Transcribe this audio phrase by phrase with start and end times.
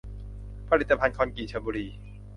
[0.69, 1.87] ผลิตภัณฑ์คอนกรีตชลบุรี